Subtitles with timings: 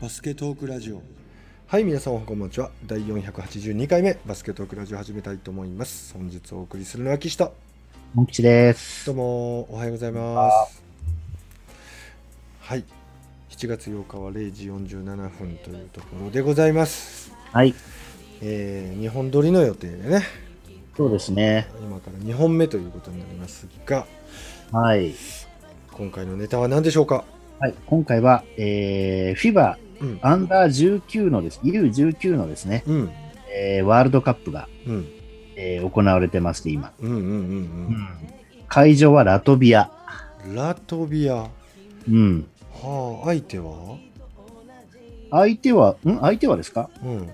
[0.00, 1.02] バスケトークラジオ
[1.66, 7.54] はい皆さんこんにちは第482回目バスケトークラジオ始めたいと思います本日お送りするのは岸と
[8.14, 9.06] モン吉です。
[9.06, 10.82] どうもおはようございます
[12.60, 12.84] はい
[13.50, 17.74] 7月8日は0時47分というところでございますはい。
[18.42, 20.22] えー、2本撮りの予定でね
[20.96, 21.68] そうですね。
[21.80, 24.06] 今から2本目ということになりますが
[24.72, 25.14] はい。
[25.92, 27.24] 今回のネタは何でしょうか？
[27.58, 27.74] はい。
[27.86, 30.18] 今回は、えー、FIBA うん。
[30.22, 33.10] アンダー19のです、U19 のですね、うん。
[33.54, 35.06] えーワールドカップが、うん。
[35.56, 36.92] えー行われてまして、今。
[37.00, 38.08] うんうんうん
[38.68, 39.90] 会場はラトビア。
[40.46, 41.34] うんラトビア。
[41.36, 41.48] は
[42.08, 42.46] うん。
[42.82, 43.98] あ相手は？
[45.30, 46.18] 相手は、ん？
[46.20, 46.88] 相手はですか？
[47.04, 47.28] うん。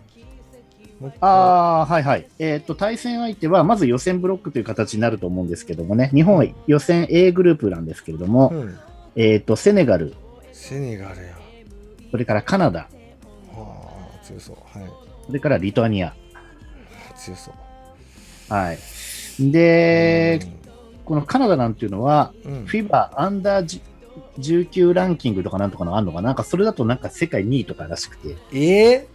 [1.20, 2.26] ああー、はいはい。
[2.38, 8.78] えっ、と、対戦相手は、まず予選ブロックという形になると思うんですけどもね、日本は予選 A グループなんですけれども、うん。
[9.14, 10.14] えっ、と、セネガル、
[10.52, 11.36] セネガルや
[12.16, 12.88] それからカナダ、は
[13.54, 14.56] あ強そう。
[14.78, 14.90] はい。
[15.26, 16.14] それからリトアニア。
[17.14, 17.54] 強そう。
[18.54, 18.78] はい。
[19.38, 20.40] で、
[21.04, 22.52] このカナダなんていうのは、うん。
[22.52, 23.82] うん FIBA アンダー
[24.38, 26.28] 19ランキングとかなんとかのあるのかな？
[26.28, 29.06] なんかそれだとなんか世界2位とからしくて、え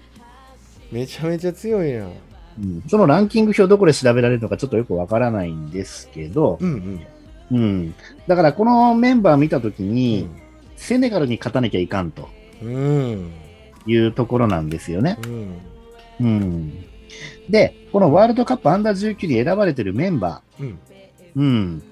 [0.92, 2.14] ー、めちゃめちゃ強いやん。
[2.60, 7.02] うん、そのランキング表どこで調べられるのかちょっとよくわからないんですけど、うん
[7.50, 7.58] うん。
[7.58, 7.96] うん。
[8.28, 10.30] だからこのメンバー見たときに、
[10.76, 12.30] セネガルに勝たなきゃいかんと。
[12.36, 15.18] うんいうところなんですよね。
[15.26, 15.58] うん
[16.20, 16.86] うん。
[17.50, 20.76] で、このワールドカップアンダー19に選ばれてるメンバうんー、
[21.36, 21.84] うん。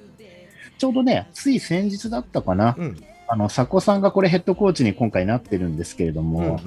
[0.77, 2.75] ちょうどね、つい先日だったかな。
[2.77, 2.97] うん
[3.31, 6.59] あの、佐古さんがこれヘッドコーチに今回なってるんですけれどうんも、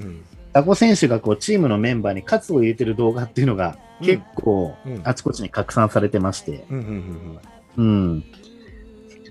[0.53, 7.39] 佐古選手がこうチームのメンバーに喝を入れてる動画っていうのがうん結構うんあちこちに拡散されてまして、うん
[7.77, 7.85] うんう
[8.19, 8.25] ん。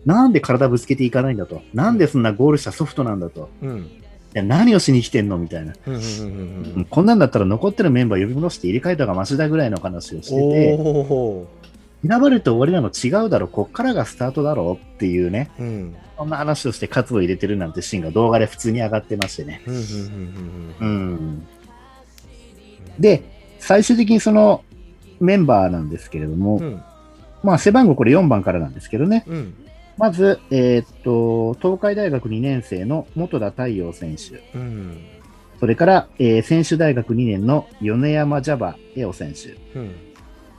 [0.05, 1.61] なんで体ぶつけていかないんだと。
[1.73, 3.49] なんでそんなゴールしたソフトなんだと。
[3.61, 3.89] うん
[4.33, 5.37] や何をしに来てんの？
[5.37, 6.85] みたいな、うんうんうんうん。
[6.89, 10.77] こんなんだったら残ってるメンバー呼び戻して入れ替えた方がマシだぐらいの話をしてて、
[12.07, 15.95] 選ばれて終わりなの違うだろ、こっからがスタートだろっていうね、うん。
[16.17, 19.61] そんな話をして喝を入れてるなんてシーンが動画で普通に上がってましてね。
[22.99, 23.23] で、
[23.59, 24.63] 最終的にその
[25.19, 26.81] メンバーなんですけれども、うん。
[27.43, 29.25] まあ背番号これ4番からなんですけどね。
[30.01, 34.41] うんまず、えーっと、東海大学2年生の本田太陽選手。
[34.57, 34.97] うん
[35.59, 39.55] それから、えー選手大学2年の米山ジャバエオ選手。
[39.77, 39.95] うん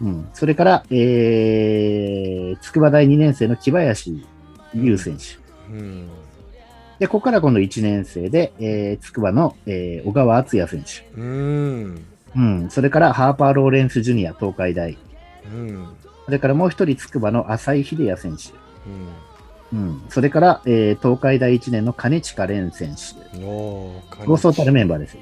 [0.01, 0.29] うん。
[0.33, 4.25] それから、えー、筑波大2年生の木林
[4.75, 5.25] 優選手。
[5.73, 6.09] うん
[7.01, 11.21] で、ここから今度1年生で、えー、筑波の、えー小川敦也選手。
[11.21, 12.05] うん
[12.37, 12.71] うん。
[12.71, 14.97] それから、ハーパー・ローレンス・ジュニア、東海大。
[15.45, 15.87] うん
[16.27, 18.51] それからもう一人、筑波の浅井秀也選手。
[18.87, 19.09] うん
[19.73, 20.03] うん。
[20.09, 23.37] それから、えー東海大1年の金近蓮選手。
[24.27, 25.17] そうそうたるメンバーです。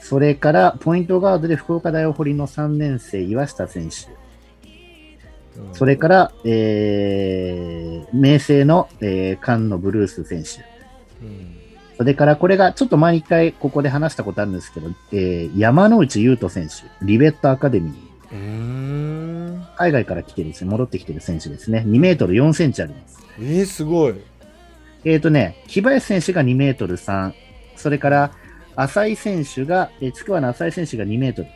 [0.00, 4.06] それから、ポイントガードで福岡大堀の3年生、岩下選手。
[4.06, 10.64] うんそれから、えー、明星の、えー、菅野ブルース選手。
[11.22, 11.56] うん
[11.98, 19.41] それから、これがちょっと前に一回ここで話したことあるんですけど、えー、山之内優斗選手、リベットアカデミー。
[19.72, 21.84] うーん海外から来てるですね、戻ってきてる選手ですね。
[21.86, 23.18] 2メートル4センチあります。
[23.38, 24.14] えー、すごい
[25.04, 27.32] えっ、とね、木林選手が2メートル3。
[27.76, 28.32] それから、
[28.76, 31.48] 浅井選手が、えー、筑波の浅井選手が2メートル。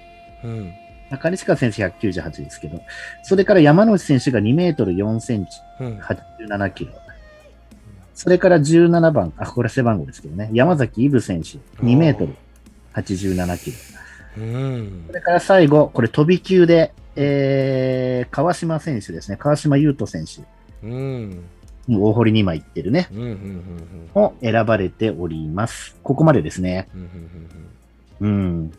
[0.45, 0.73] うん
[1.21, 2.83] 金近選手198ですけど、
[3.23, 5.51] それから山之内選手が2メートル4センチ、
[5.81, 6.93] うん87キロ。
[8.13, 12.35] それから17番、あ、これ背番号ですけどね、山崎イブ選手、2メートル
[12.95, 13.77] 87キロ。
[14.39, 20.43] うんそれから最後、これ飛び級で、えー、川島選手ですね、川島優斗選手、
[20.87, 21.45] うん
[21.89, 25.97] 大堀2枚いってるね、うんうんうんも選ばれております。
[26.03, 26.89] ここまでですね。
[26.95, 28.73] うんうんうん。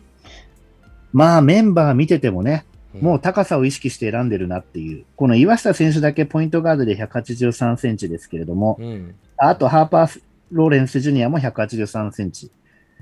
[1.14, 5.06] まあ、メンバー見ててもね、うんもう高さを意識して選んでるなっていう。
[5.16, 12.52] この岩下選手だけポイントガードで183センチですけれども、うんあとハーパー・ローレンス・ジュニアも183センチ。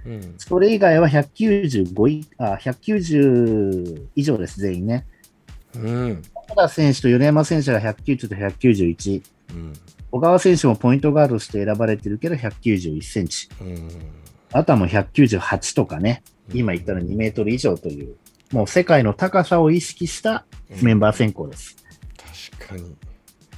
[0.05, 5.05] うんそれ以外は195い、あ、190以上です、全員ね。
[5.75, 9.21] うん小田選手と米山選手が190と191。
[9.51, 9.73] うん
[10.11, 13.49] 小川選手もポイントガードして選ばれてるけど191センチ。
[13.59, 13.89] うん
[14.53, 16.23] あとはもう198とかね。
[16.53, 18.15] 今言ったの2メートル以上という、
[18.51, 20.45] もう世界の高さを意識した
[20.81, 21.75] メンバー選考です。
[22.57, 22.95] 確かに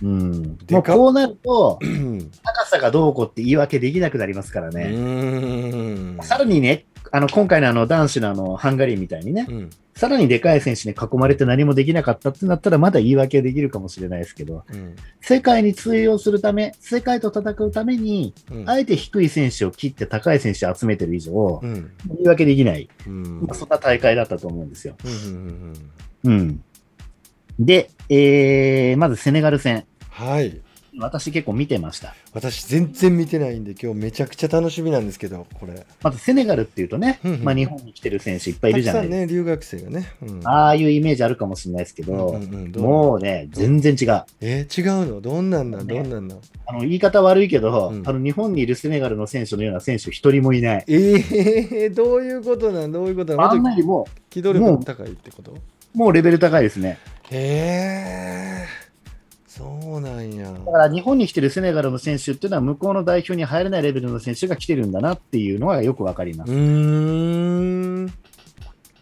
[0.04, 0.58] うん。
[0.70, 2.32] もうこうなると、うん。
[2.44, 4.90] 高さがどうこうって言い訳できなくなりますからうね。
[4.90, 6.18] ん。
[6.22, 9.70] さらにね、あの、今回のあの、男子のあの、ハンガリーみたいにね、うん。
[9.96, 14.96] さらにでかい選手に囲まれて何もできなかったってなったら、まだ言い訳できるかもしれないですけど、うん。
[15.22, 18.70] 世界に通用するため、世界と戦うために、うん。
[18.70, 21.92] あえて低い選手を切って高い選手を集めてる以上、うん。
[22.08, 23.42] 言い訳できない、うん。
[23.42, 24.96] まあそんな大会だったと思うんですよ。
[25.04, 25.74] うん
[26.24, 26.32] うん。
[26.32, 26.64] うん。
[27.60, 29.86] で、えー、まずセネガル戦。
[30.10, 30.60] はい。
[31.00, 32.16] 私結構見てました。
[32.34, 35.86] 私全然見てないんで今日めちゃくちゃ楽しみなんですけどこれ。
[36.02, 37.44] まずセネガルっていうとね、うんうん。
[37.44, 39.16] まあ日本に来てる選手いっぱいいるじゃないですか。
[39.16, 44.24] たくさんね留学生がね、うん、ああいうイメージあるかもしれないですけど、うんうんうんもうね、全然違う。
[44.42, 45.22] えー違うの？
[45.22, 48.04] どんなんだどんなんだあの言い方悪いけど、うん。
[48.08, 50.86] あの日本にいるセネガルの選手のような選手一人もいない。
[50.88, 52.92] えー、どういうことなん？
[52.92, 53.52] どういうことなん？
[53.52, 55.52] あんなもっとにも機動力が高いってこと？
[55.52, 55.56] う、
[55.98, 57.00] もうレベル高いですね。
[57.32, 58.68] へえ
[59.48, 66.52] そうなんやだから日本に来てるセネガルの選手っていうのは向こうの代表に入れないレベルの選手が来てるんだなっていうのはよくわかります。
[66.52, 66.56] う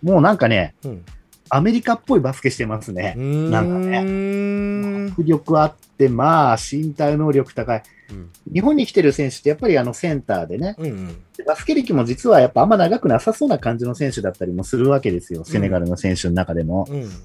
[0.01, 1.05] もうなんかね、うん
[1.47, 3.13] アメリカっぽいバスケしてますね。
[3.15, 7.83] なんかねね迫力あって、まあ身体能力高い。
[8.09, 11.23] うん日本に来てる選手ってやっぱりあのセンターでね、うんうん。
[11.45, 16.87] バスケ歴も実はやっぱあんま長くなさそうな感じの選手だったりもするわけですよ、セネガルの選手の中でも。
[16.89, 17.01] うん。
[17.03, 17.17] だか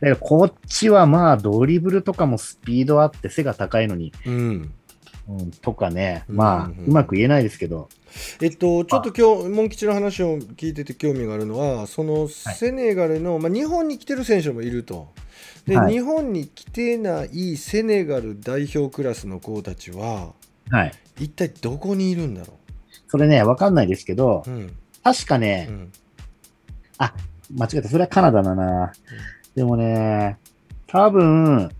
[0.00, 4.72] らこっちはまあドリブルとかもスピードあって背が高いのに、うん。
[5.28, 7.90] うん、とかね、うんまあうんうまく言えないですけど、
[8.40, 15.08] えっと、ちょっと今日、モン吉の話を聞いてて興味があるのは、そのセネガルの、まあ、日本に来てる選手もいると。
[15.66, 20.32] で、はい日本に来てないセネガル代表クラスの子たちは、
[20.70, 20.92] はい。
[21.20, 22.54] 一体どこにいるんだろ
[23.08, 24.72] それね、わかんないですけどう。、うん。
[25.02, 25.92] 確かうね、ん。
[27.50, 28.92] 間違えた、それはカナダだな。
[29.54, 30.38] でもね、
[30.86, 31.70] 多分、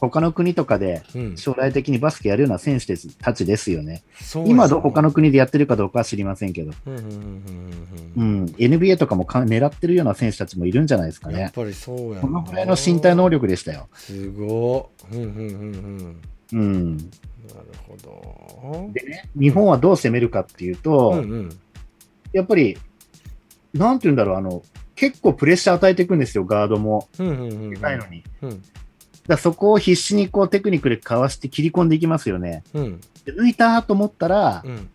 [0.00, 1.36] 他の国とかでうん。
[1.36, 4.02] 将来的にバスケやるような選手たちですよね。
[4.20, 6.96] そうですね今ど他の国でやってるかどうかは知りませんけど、うん
[8.16, 11.34] うん NBA とかもか狙ってるような選手たちもいるんじゃないですかね。
[11.34, 13.88] うんやっぱりそうやなこのぐらいの身体能力でしたよ。
[13.94, 15.08] すごっ。
[15.12, 16.20] うんうんうん
[16.52, 16.60] うん。
[16.60, 16.96] うん。
[16.96, 17.10] なる
[17.86, 18.92] ほど。
[18.92, 21.58] でね、日本はどう攻めるかっていうと、うんうん。
[22.32, 22.78] やっぱり、
[23.74, 24.62] なんて言うんだろう、あの、
[24.94, 27.08] 結構プレッシャー与えていくんですよ、ガードも。
[27.18, 27.76] うんうんうん。
[27.76, 28.24] いのに。
[28.42, 28.62] うん。
[29.28, 32.64] だそこを必死にこうテクニックでかわして切り込んでいきますよね。
[32.74, 33.00] うん。
[33.46, 34.88] いたと思ったら、うん。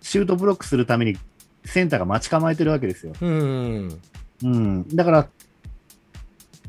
[0.00, 1.16] シュートブロックするために
[1.64, 3.12] センターが待ち構えてるわけですよ。
[3.20, 4.00] うんうん。
[4.42, 4.88] うん。
[4.96, 5.28] だから、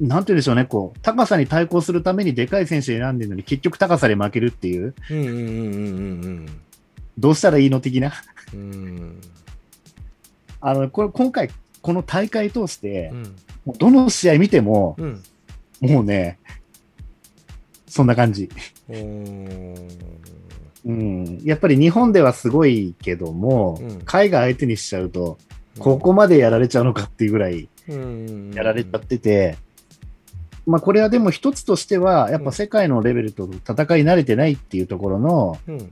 [0.01, 4.93] なんて言うんでしょうね、こう、高さに対抗するためにでかい選手選んでるのに結局高さで負けるっていう、
[7.17, 8.11] どうしたらいいの的な？
[8.53, 9.21] うんうん。
[10.59, 11.49] あの、これ今回、
[11.81, 13.13] この大会通して
[13.77, 15.23] どの試合見ても、うん。
[15.81, 16.37] もうね、
[17.87, 18.49] そんな感じ。
[20.85, 21.39] うん。
[21.43, 24.01] やっぱり日本ではすごいけども、うん。
[24.05, 25.37] 海外相手にしちゃうと、
[25.79, 28.51] ここまでやられちゃうのかっていうぐらいうん。
[28.53, 29.57] やられちゃってて、
[30.65, 35.89] まあこれはでも一つとしては、やっぱ世界のレベルと戦い慣れてないっていうところのうん。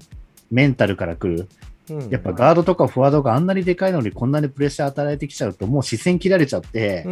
[0.52, 1.48] メンタルから来る。
[1.90, 2.10] うん。
[2.10, 7.04] やっぱガードとかフォワードがあんなにでかいのにこんなにプレッシャー与えてきちゃうと、もう視線切られちゃって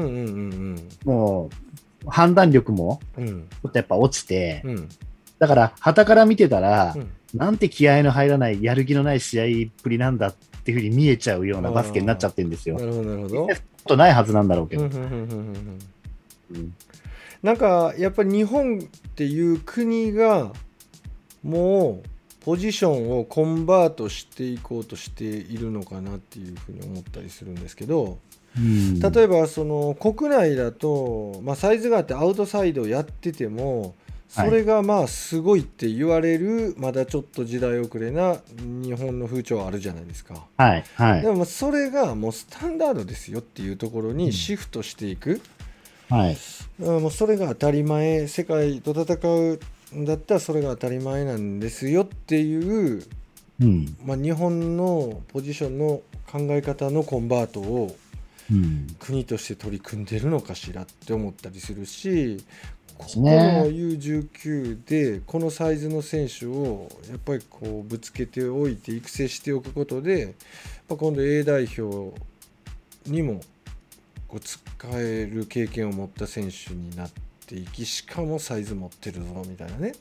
[1.05, 1.55] もう
[2.07, 4.89] 判断力もちょっとやっぱ落ちて、うん。
[5.39, 7.09] だから、旗から見てたらう、ん。
[7.33, 12.75] なんて気合の入らない、やる気のない試合っぷりなんだっていうふうに見えちゃうようなバスケになっちゃってるんですよ。
[12.75, 13.47] なるほどなるほど。
[13.85, 14.89] とないはずなんだろうけど。
[17.41, 18.81] なんかやっぱり日本っ
[19.15, 20.51] ていう国が
[21.43, 22.09] もう
[22.41, 28.17] ポジションをコンバートしていこうとしているのかなっていうふうに思ったりするんですけどうん
[28.55, 33.95] 例えばその国内だと、まあ、サイズがあってアウトサイドやってても
[34.27, 40.45] それがまあすごいって言われるまだちょっと時代遅れな日本の風潮はあるじゃないですか。
[40.57, 45.41] はい、はいで、もまあそれがもうスタンダードですよっていうところにシフトしていく、
[46.09, 46.37] はい。
[46.79, 49.59] うんもうそれが当たり前世界と戦う
[49.99, 53.05] んだったらそれが当たり前なんですよっていう、
[53.61, 53.97] うん。
[54.05, 58.00] まあ、日本のポジションの考え方のコンバートをうん。
[58.99, 62.43] 国として取り組んでるのかしらって思ったりするし
[62.97, 70.35] この U19 でこのサイズの選手をやっぱりこうぶつけておいて育成しておくことで、
[70.87, 72.15] まあ、今度 A 代表
[73.07, 73.41] にも
[74.27, 74.61] こう使
[74.93, 77.11] える経験を持った選手になっ
[77.47, 79.93] ていきしかもサイズ持ってるぞみたいなね。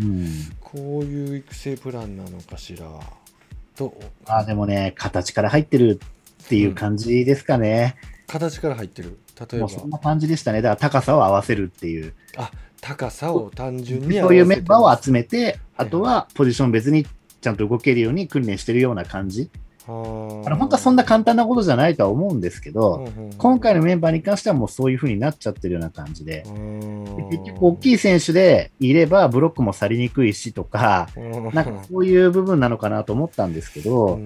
[0.00, 0.28] うん。
[0.60, 2.88] こういう育成プランなのかしら
[3.76, 3.94] と。
[4.26, 6.00] あーでもね、形から入ってる
[6.44, 7.96] っていう感じですかね。
[8.26, 10.62] 形から入ってる例えばそんな感じでしたね。
[10.62, 12.14] だから高さを合わせるっていう。
[12.36, 17.06] あ高さを単純にそういうメンバーを集めて、あとはポジション別に
[17.40, 19.50] ちゃんと動けるように訓練してるような感じ。
[19.86, 31.08] あの本当はそんな簡単なことじゃないとは思うんですけど、今回のメンバーに関してはもうそういう風になっちゃってるような感じで、で結局大きい選手でいればブロックも去りにくいしとか、
[31.52, 34.18] なんかそういう部分なのかなと思ったんですけど、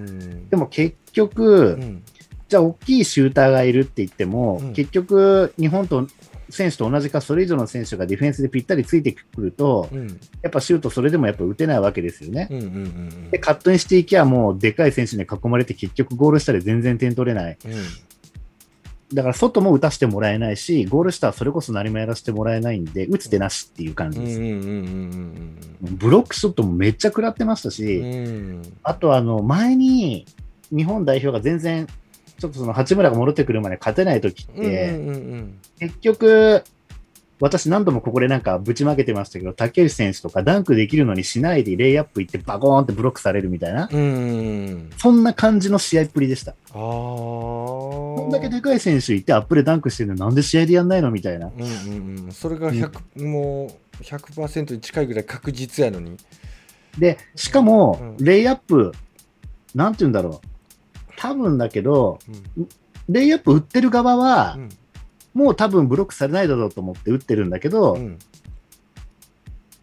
[0.51, 2.01] でも結局、
[2.49, 6.07] じゃあ大きいシューターがいるって言っても、結局日本と
[6.51, 10.09] 選手と同じか、それ以上の選手がディフェンスでぴったりついてくると、うん、
[10.43, 12.49] やっぱシュート、それでもやっぱ打てないわけですよね。
[13.31, 17.59] で、カットにしていきゃ、もうでかい選手に囲まれて、結局ゴール下で全然点取れない。
[17.65, 17.73] うん、
[19.15, 24.39] だから外も打たせてもらえないし、ゴール下はそれこそ何もやらせてもらえないんで、打つ手なしっていう感じです。
[24.39, 28.03] ブロックショットもめっちゃ食らってましたし、
[28.83, 30.27] あとあの、前に
[30.71, 31.87] 日本代表が全然
[32.39, 34.99] ちょっとその八村が戻ってくるまで勝てない時って、
[35.81, 36.63] 結局、
[37.41, 46.53] 私何度もここでなんかぶちまけてましたけど、竹内選手とかダンクできるのにしないでレイアップ行ってバコーンってブロックされるみたいな、そんな感じの試合っぷりでした。
[46.71, 51.47] あこんだけでかい選手いてアップでダンクしてるのなんで試合でやんないのみたいな。
[51.47, 53.67] うんうんうん、それが100、うん、も
[54.01, 56.17] う100%に近いぐらい確実やのに。
[56.99, 58.93] で、しかも、レイアップ、
[59.75, 60.47] なんて言うんだろう。
[61.19, 62.19] 多分だけど、
[62.57, 62.69] うん、
[63.09, 64.69] レイアップ打ってる側は、うん、
[65.35, 68.19] もう多分ブロックされないだろうと思って打ってるんだけど、うん、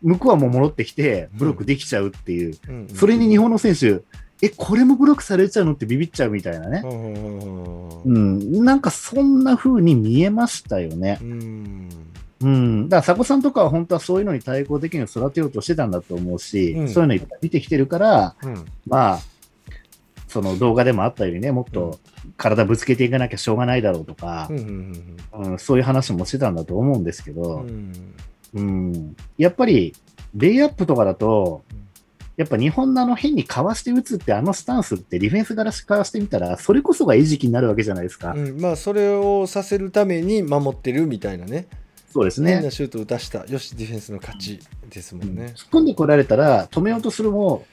[0.02, 2.58] 向こうはもう戻ってきて、ブロックできちゃうっていう、
[2.96, 4.02] それに日本の選手、
[4.42, 6.82] え、これもブロックされちゃうのってビビっちゃうみたいなね。
[6.86, 11.20] うん、なんかそんな風に見えましたよね。
[11.22, 19.20] うん、だから佐古さんとかは本当はそういうのに対抗できるように育てようとしてたんだと思うし、うん、そういうのいっぱい見てきてるから、うん、まあ、
[20.36, 21.98] その動画でもあったようにね、もっと
[22.36, 25.18] 体ぶつけていかなきゃしょうがないだろうとか、うん
[25.58, 28.14] そういう話もしてたんだと思うんですけど、うん、
[28.54, 29.94] うん、やっぱり
[30.36, 31.64] レイアップとかだと、
[32.36, 41.68] やっぱ日本のあの変にかわして打つってあのスタンスってディフェンスからかわしてみたらそれこそが餌食になるわけじゃないですか、うん、まあそれをさせるために守ってるみたいなね。
[42.12, 42.56] そうですね。
[42.56, 43.46] 変なシュート打たした。
[43.46, 47.66] よしディフェンスの勝ちですもんね、うん、突っ込んでこられたら止めようとするも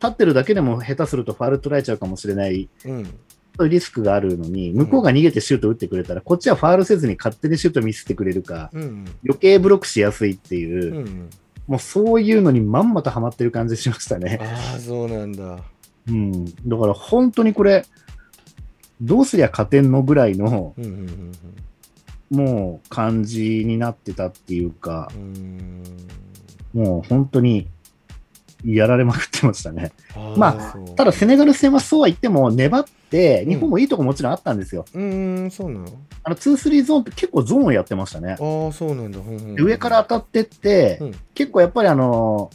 [0.00, 11.30] 立ってるだけでも下手するとファール取られちゃうかもしれない、うん、リスクがあるのに、向こうが逃げてシュート打ってくれたら、こっちはファールせずに勝手にシュート見せてくれるか、うん、余計ブロックしやすいっていう、うん、
[11.66, 14.38] もうそういうのにまんまとはまってる感じしましたね。
[14.42, 15.58] ああ、そうなんだ。
[16.08, 16.44] うん。
[16.44, 17.84] だから本当にこれ、
[19.00, 20.74] どうすりゃ勝てんのぐらいの、
[22.30, 25.10] もう感じになってたっていうか、
[26.74, 27.68] うもう本当に
[28.74, 29.92] やられまくってましたね。
[30.36, 34.84] まあ、ただセネガル戦はそうは言っても、粘って、日本もいいとこもちろんあったんですよ。
[34.94, 35.86] うん、うんそうなの？
[36.24, 38.32] あの、2、3ゾーンって結構ゾーンをやってましたね。
[38.32, 38.38] ああ、
[38.72, 39.18] そうなんだ。
[39.18, 42.50] うんうん、上から当たってって、うん、結構やっぱりあの、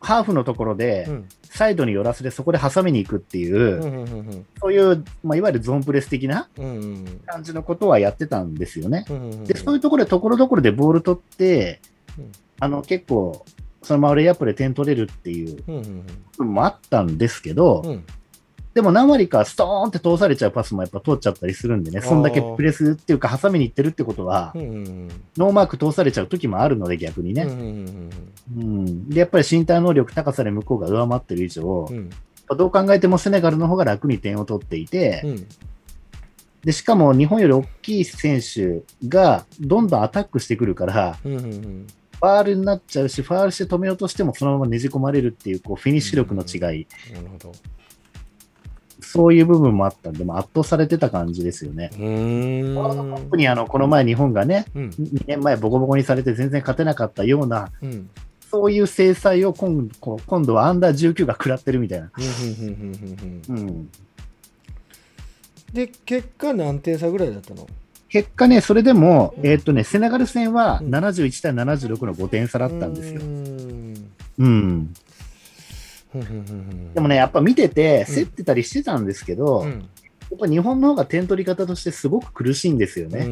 [0.00, 1.08] ハーフのところで、
[1.42, 6.48] サイドに寄らせてそこで挟みに行くっていう、うんうんうん、そういう、まあ、いわゆるゾーンプレス的な
[7.26, 9.06] 感じのことはやってたんですよね。
[9.10, 11.80] うんうんうん、で、そういうところでところどころでボール取って、
[12.60, 13.44] あの、結構、
[13.82, 15.82] そのままレイアップで点取れるっていう部
[16.38, 18.04] 分もあったんですけど、うん、
[18.74, 27.42] でも何割かストーンって通されちゃうパスもやっぱ通っちゃったりするんでね、そんだけプレスっていうか、挟みにいってるってことは、ノーマーク通されちゃう時もあるので、逆にね。
[27.42, 32.10] うん、で、やっぱり身体能力、高さで向こうが上回ってる以上、うん、
[32.56, 35.46] どう考えてもセネガルの方が楽に点を取っていて、うん。
[36.62, 41.86] で、しかも日本より大きい選手がどんどんアタックしてくるから、うんうんうん、
[42.20, 47.52] ファールになっちゃうし、ファールして止めようとしてもそのままねじ込まれるっていうこうフィニッシュ力の違い、なるほど。
[49.00, 51.90] そういう部分もあったんで、まあ、圧倒されてた感じですよね。
[51.94, 58.10] 特にあのこの前、日本がね、うん、2年前、ボコボコにされて全然勝てなかったような、うん、
[58.50, 62.10] そういう制裁を今今度はアンダー19が食らってるみたいな。
[65.72, 67.66] で、結果、何点差ぐらいだったの？
[68.08, 73.20] 結果ね、それでも、えー、っとね、セネガル戦は71対76の5点差だったんですよ。
[74.38, 74.94] うん。
[76.94, 83.26] でもね、やっぱ見てて、競ってたりしてたんですけど、やっぱ日本の方が点取り方としてすごく苦しいんですよね。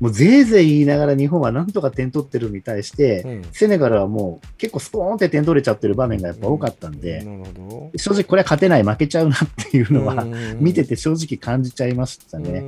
[0.00, 9.38] もうぜいぜい言いながら日本はなんとか点取ってるに対して、うん、セネガルはもう結構スポーンって点取れちゃってる場面がやっぱ多かったんで、うん、正直これは勝てない、負けちゃうなっ
[9.70, 10.24] ていうのは、
[10.60, 12.64] 見てて正直感じちゃいましたね。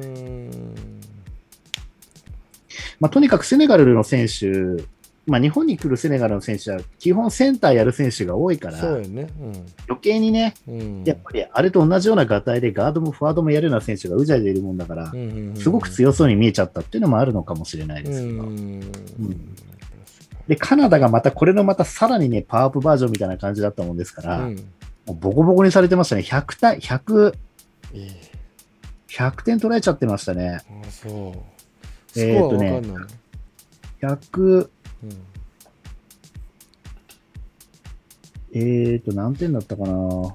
[2.99, 4.85] まあ、とにかくセネガルの選手
[5.31, 9.29] まあ、日本に来るセネガルの選手は基本センターやる選手が多いから、そうよね。
[9.41, 9.53] うん、
[9.89, 15.13] 余計にね、うん、やっぱりあれと同じようながたいでガードもフォワードもやるような選手がうじゃいでいるもんだから、
[15.55, 18.45] すごく強そうに見えちゃったっていうのもあるのかもしれないですけど。
[20.49, 24.51] で、カナダがまたこれのまたさらにね、パワーアップバージョンみたいな感じだったもんですから、
[25.07, 26.23] ボコボコにされてましたね。
[26.23, 27.35] 100対、100、
[27.95, 28.31] ええ。
[29.07, 30.59] 100点取られちゃってましたね。
[30.69, 32.19] ああそう。
[32.21, 33.07] えーとねスコアわかんない。
[34.03, 34.71] の100、うん
[38.52, 40.33] えーと、何点だったかな？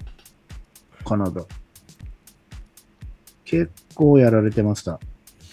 [1.03, 1.45] カナダ。
[3.43, 4.99] 結構やられてました。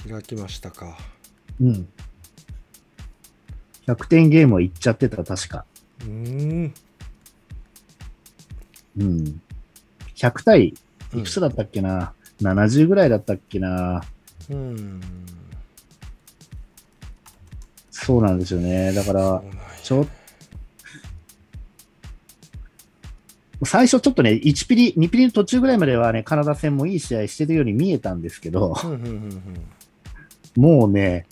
[0.08, 0.96] 開きましたか
[1.60, 1.88] うん。
[3.86, 5.64] 100点ゲームはいっちゃってた、確か。
[6.00, 6.74] うーん
[8.98, 9.40] うん。
[10.14, 10.74] 100対、い
[11.22, 14.02] くつだったっけな、?70 ぐらいだったっけな？
[14.50, 15.00] うん
[18.04, 18.92] そうなんですよね。
[18.92, 19.42] だから、
[19.82, 20.06] ちょ
[23.64, 28.74] 最初ちょっとね、1ピリ、2ピリの途中ぐらいまではね、カナダ戦もいい試合してるように見えたんですけど、
[30.56, 31.26] もうね、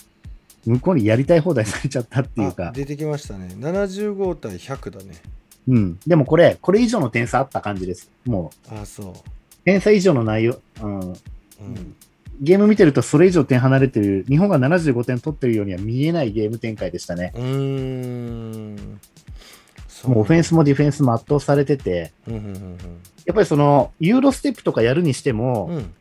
[0.65, 2.69] 向こうにやりたい放題されちゃったってうんいうか。
[2.69, 3.53] あ、出てきましたね。
[3.57, 5.15] 75対100だね。
[5.67, 5.99] うん。
[6.07, 8.09] でもこれ、これ以上の点差あった感じです。
[8.25, 9.13] もう、ああそう。
[9.65, 10.99] 点差以上の内容、うん。
[11.01, 11.15] うん
[12.41, 17.31] ゲーム見てるとそれ以上点離れてる、日本が75点取ってるようには見えないゲーム展開でしたね。
[17.35, 18.99] うーん
[19.87, 22.77] そもうオフェンスもディフェンスも圧倒されてて、うんうんうん
[23.23, 25.93] やっぱりその、ユーロステップとかやるにしても、うんうん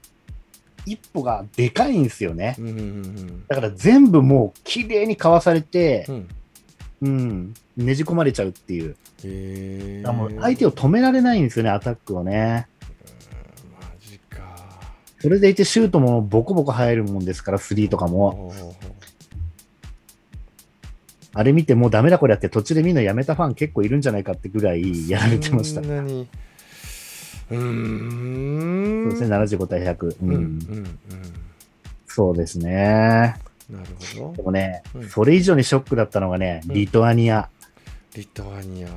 [0.86, 2.56] 一歩がでかいんですよね。
[2.58, 6.28] うんうんうんだから全部もう綺麗にかわされてう、ん
[7.02, 8.92] うん、ねじ込まれちゃうっていう。
[8.92, 12.66] へえだからもう相手を止められないんですよね、アタックをね。
[15.20, 18.52] それでいてシュートもボコボコ入るもんですから、スリーとかも。
[21.32, 25.80] あれ見てもうダメだこれやって途中で見るのやめたファン結構いるんじゃないかってぐらいやられてました。
[25.80, 26.26] うー
[27.48, 30.06] そんうですね、75対100。
[30.06, 30.86] ううんんうん
[32.06, 33.36] そうですね。
[33.70, 33.88] うんなる
[34.20, 37.48] ほどでもね、うんそれ以上にショックだったのがね、うんリトアニア。
[38.16, 38.88] リトアニア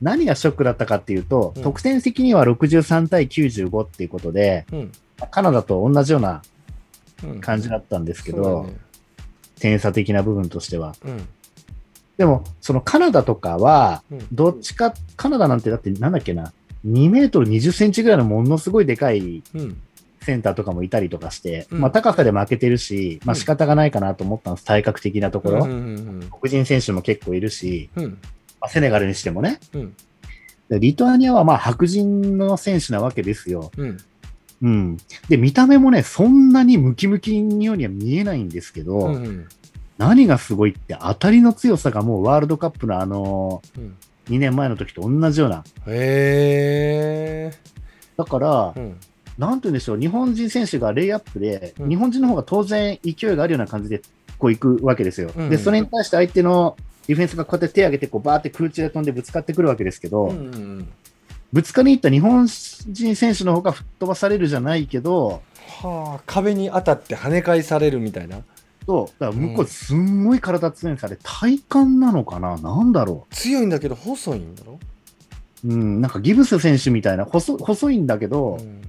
[0.00, 4.92] 何がショックだったかっていうと、うん得点的には63対95っていうことで、うん
[5.26, 6.42] カナダと同じような
[7.22, 7.40] うん。
[7.40, 8.76] 感じだったんですけそうど、だね。
[9.58, 10.94] 点差的な部分としては。
[11.04, 11.28] うん。
[12.16, 14.26] でも、そのカナダとかは、うん。
[14.32, 16.52] どっちか、カナダなんてだってなんだっけな、
[16.86, 19.80] 2メートル20センチぐらいのものすごいでかいうん。
[20.22, 21.80] センターとかもいたりとかして、うん。
[21.80, 23.38] まあ高さで負けてるし、まあうん。
[23.38, 25.64] 仕方がないかなと思ったんです、体格的なところ。
[25.64, 28.04] うんうん黒人選手も結構いるし、うん。
[28.60, 29.60] まあ、セネガルにしてもね。
[29.74, 29.94] うん。
[30.70, 33.70] でリトアニアはまあ白人の選手なわけですよ。
[34.62, 34.70] うん。
[34.70, 34.96] うん。
[35.28, 39.48] で、見た目もね、そんなにムキムキにようには見えないんですけど、うんうん。
[39.98, 43.96] 何がすごいって当たりの強さがもうワールドカップのあのうん。
[44.28, 45.64] 2年前の時と同じような。
[45.88, 47.58] へえ
[48.16, 48.96] だから、うん。
[49.38, 51.88] なんて言うんでしょう、日本人選手がレイアップで、うん。
[51.88, 54.02] 日本人の方が当然勢いがあるような感じで
[54.38, 55.30] こう行くわけですよ。
[55.36, 60.88] うんで、それに対して相手のディフェンスがこうやって手を挙げて、こうバーって空中で飛んでぶつかってくるわけですけど、うんうん
[61.52, 65.42] ぶつかりに行った日本人選手の方が吹っ飛ばされるじゃないけど、
[65.82, 68.38] はあ壁に当たって跳ね返されるみたいな。
[68.86, 72.56] そう、だから向こうすんごい体強いんですあれ、体幹なのかな？
[72.56, 74.78] なんだろ強いんだけど細いんだろ？
[75.64, 75.68] う。
[75.68, 78.82] うん、なんかギブス選手みたいな、細細いんだけど、うん。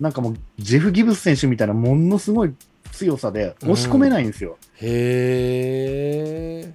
[0.00, 2.54] なんかもうジェフ・ギブス選手みたいなものすごい
[2.90, 4.58] 強さで押し込めないんですよ。
[4.80, 6.72] へえ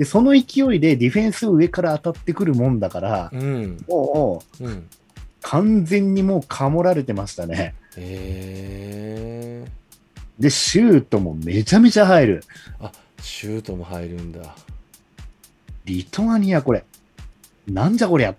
[0.00, 4.88] で、その勢いでディフェンス上から当たってくるもんだから、うんもううん
[5.42, 7.74] 完全にもうかもられてましたね。
[7.98, 9.70] へえ
[10.38, 12.44] で、シュートもめちゃめちゃ入る。
[12.80, 14.54] あシュートも入るんだ
[15.84, 16.82] リトアニアこれ。
[17.68, 18.34] なんじゃこりゃ。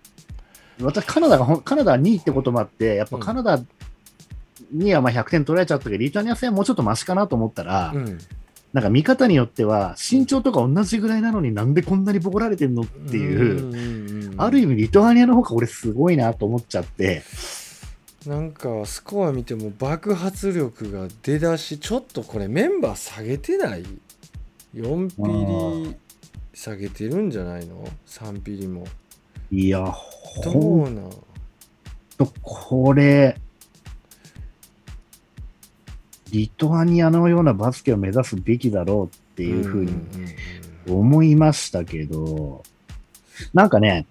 [0.82, 3.60] 私、カナダがカナダは2位ってこともあって、やっぱカナダ
[4.72, 8.18] にはまあ100点取られちゃったけど、リトアニア戦はもうちょっとマシかなと思ったら、うん
[8.74, 17.24] なんか見方によっては、身長とか同じぐらいなのになんでこんなにボコられてんのっていう、ある意味リトアニアの方が俺すごいなと思っちゃって、
[18.26, 23.84] なんかスコア見ても爆発力が出だしちょっとこれメンバー下げてない
[24.76, 25.96] ？4ピリ
[26.54, 28.86] 下げてるんじゃないの？3ピリも。
[29.52, 29.94] いや、
[30.46, 31.10] どほんうなん
[32.18, 33.36] と、これ、
[36.32, 39.94] リトアニアのようなバスケを目指すべきだろうっていうふうに
[40.88, 42.64] 思いましたけど、
[43.54, 44.06] なんかね、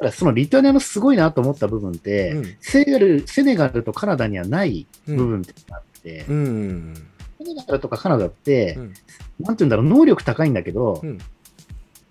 [0.00, 0.12] うん。
[0.12, 2.56] そのリトアニアのすごいなと思った部分って、うん。
[2.60, 5.16] セネガルセネガルとカナダにはないうん。
[5.16, 6.94] 部分ってあって、うんうん
[7.38, 8.82] セネガルとかカナダって、うん。
[8.84, 8.94] なんて
[9.40, 11.18] 言うんだろう、能力高いんだけど、うん。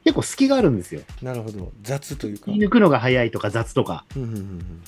[0.04, 1.02] 結構隙があるんですよ。
[1.22, 1.72] なるほど。
[1.84, 2.52] 雑というか。
[2.52, 4.06] 抜くのが早いとか雑とか。
[4.16, 4.84] うんうんうんうん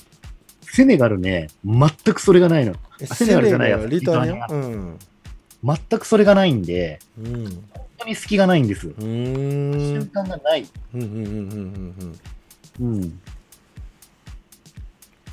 [0.74, 2.74] セネガルね、全くそれがないの。
[2.98, 4.48] セネガルじゃないやリトアニア？
[4.48, 8.90] 全くそれがないんで、うん本当に隙がないんです。
[8.98, 10.66] 瞬間がない。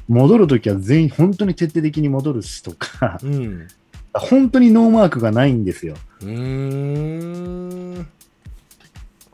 [0.10, 3.67] 戻るときは全員本当に徹底的に戻るしとか、うん
[4.12, 5.95] 本当にノーマークがないんですよ。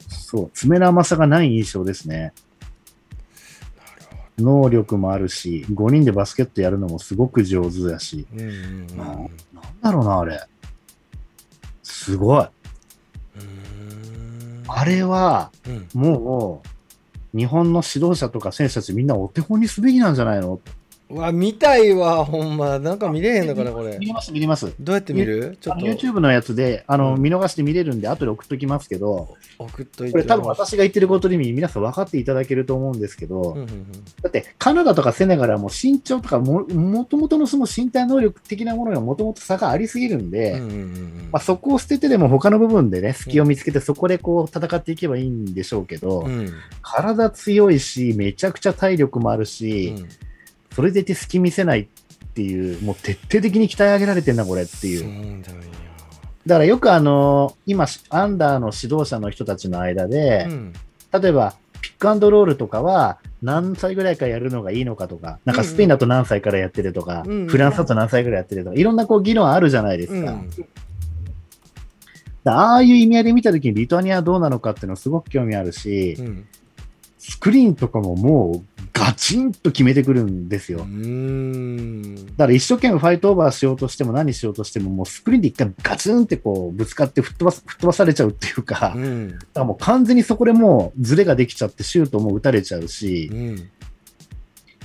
[0.08, 2.32] そう、爪の甘さがない印象ですね。
[4.38, 8.98] 能力もあるし、5人でバスケットやるのもすごく上手だし、うんうんうん。
[8.98, 9.30] ななん
[9.82, 10.42] だろうな、あれ。
[11.84, 12.48] すごい。
[14.68, 15.88] あれは、うん。
[15.94, 16.62] も
[17.34, 20.54] う、日本の指導者とか選手たちみんなお手本にすべきなんじゃないの？
[20.54, 20.60] う
[21.16, 22.80] わ見たいわほんま。
[22.80, 23.98] なんか見れへんのかなこれ。
[23.98, 24.74] 見れます、見れます。
[24.80, 25.58] どうやって見る？
[25.62, 25.86] ちょっと。
[25.86, 27.22] YouTube のやつで、あの、うん。
[27.22, 33.92] 見逃して見れるんで、後で送っときますけど、送っといてこれ多分私が言ってることで皆さん分かっていただけると思うんですけど、うんうんうん。
[34.22, 41.30] だってカナダとかセネガルはもう身長とかも、もともとのその身体能力的なものがもともと差がありすぎるんで、うんうんうん。
[41.32, 46.52] まあ、そこを捨ててでも他の部分でね、隙を見つけてそこでこう戦っていけばいいんでしょうけど、うん。
[46.82, 50.10] 体強いし、めちゃくちゃ体力もあるし、うん
[50.76, 51.88] それでいて隙見せないっ
[52.34, 55.44] ていう、もう徹底的に鍛え上げられてんな、これっていう。
[56.46, 60.74] だからよくあの、今、アンダーの指導者の人たちの間でう、ん。
[61.14, 70.32] 例えば、ピックアンドロールとかは何歳ぐらいからやるのがいいのかとか、なんかスペインだと何歳からやってるとか、うんうんフランスだと何歳ぐらいやってるとか、いろんなこう議論あるじゃないですか。
[70.32, 70.50] うん。
[72.48, 76.46] ああいう意味合いで見たときにリトアニアはどうなのかっていうのすごく興味あるし、うん。
[77.18, 80.80] スクリーンとかももうガチンと決めてくるんですよ。
[80.80, 82.16] うーん。
[82.38, 89.38] だから一生懸命ファイトオーバーしようとしても何しようとしても、もうスクリーンで一回ガツンってこうぶつかって吹っ飛ばす 吹っ飛ばされちゃうっていうか、だかうん。
[89.54, 93.70] らもう完全にそこでもうズレができちゃってシュートも打たれちゃうしう、ん。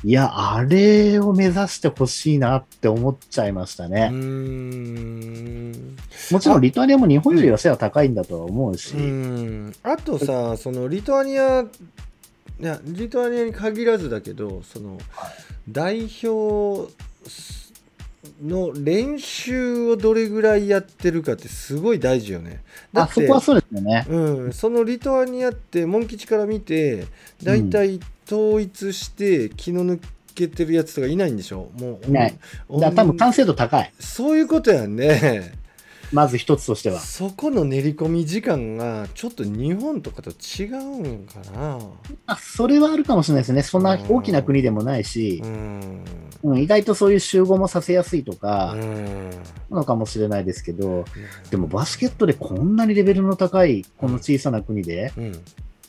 [0.02, 4.08] いや、あれを目指してほしいなって思っちゃいましたうね。
[4.08, 5.70] ん。
[6.32, 9.72] もちろんリトアニアも日本よりは背は高いんだとは思うし、うん。
[9.84, 11.64] あとさそのリトアニア
[12.60, 14.98] いやリトアニアに限らずだけどその
[15.68, 16.92] 代表
[18.44, 22.62] の練習をどれぐらいやってるかってすごい大事よね。
[22.92, 24.06] だってあそこはそうですよね。
[24.08, 27.06] うん、そのリトアニアってモン吉から見て
[27.42, 30.00] 大体統一して気の抜
[30.34, 31.70] けてるやつとかいないんでしょ？
[31.78, 33.92] もういない多分完成度高い。
[33.98, 35.52] そういうことやんね。
[36.12, 36.98] まず一つとしては。
[36.98, 41.78] そこの練り込み時間がちょっと日本とかと違うんかな。
[42.26, 43.62] あそれはあるかもしれないですね。
[43.62, 46.04] そんな大きな国でもないしう、ん。
[46.42, 49.30] うん、意外とそういう集合もさせやすいとか、うん。
[49.70, 51.04] なのかもしれないですけど、
[51.50, 55.32] でもバスケットでこんなにレベルの高い、この小さな国でうん。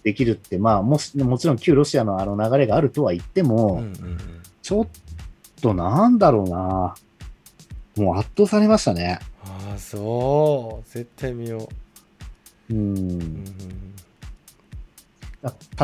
[0.03, 3.47] できるって、まあもし、もちろん旧ロシアのあの流れがあるとは言ってうん。
[3.47, 3.93] も、うん。
[4.61, 4.87] ちょっ
[5.61, 6.95] となんだろうな。
[7.97, 9.19] もう圧倒されましたね。
[9.71, 10.89] ああ、そう。
[10.89, 11.69] 絶対見よ
[12.69, 12.73] う。
[12.73, 12.77] う。
[12.77, 13.45] うん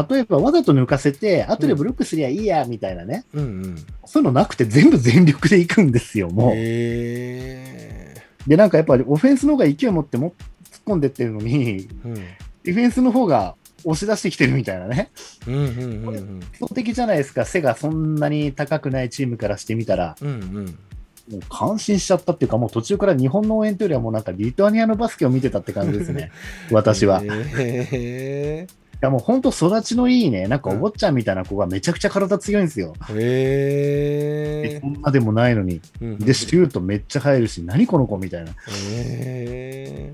[0.09, 3.25] 例えばわざと抜かせて、後でブロックすりゃいいや、みたいなね。
[3.33, 3.43] うん。
[3.43, 3.75] うん。
[4.05, 6.51] そういうのなくて全部全力で行くんですよ、もう。
[6.51, 8.13] へえ。
[8.45, 10.35] で、なんかやっぱりオフェンスの方が勢い持っても
[10.71, 12.13] 突っ込んでってるのに、うん。
[12.13, 15.09] ディフェンスの方が押し出してきてるみたいなね。
[15.47, 15.55] うん。
[15.55, 16.07] うん。
[16.07, 16.39] うん。
[16.55, 20.29] 基本的じゃないですか、背がそんなに高くないチームからしてみたら、うん。
[20.29, 20.79] うん。
[21.29, 26.31] もう感心しちゃったっていうか、もう途中から日本の応援というよりはもうなんかリトアニアのバスケを見てたって感じですね、
[26.71, 27.23] 私は。
[27.23, 28.67] いへ
[28.99, 32.93] やもう本当育ちのいいね、なんかお坊ちゃんみたいな子がめちゃくちゃ体強いんですよ。
[33.11, 34.77] え。
[34.77, 35.81] へそんなでもないのに。
[36.01, 36.15] え。
[36.19, 38.51] で、シュートめっちゃ入るし、何この子みたいな。
[38.69, 40.13] へ